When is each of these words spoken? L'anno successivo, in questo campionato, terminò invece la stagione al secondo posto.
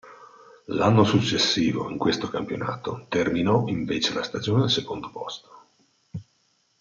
L'anno 0.73 1.03
successivo, 1.03 1.87
in 1.91 1.99
questo 1.99 2.27
campionato, 2.27 3.05
terminò 3.07 3.67
invece 3.67 4.15
la 4.15 4.23
stagione 4.23 4.63
al 4.63 4.71
secondo 4.71 5.11
posto. 5.11 5.65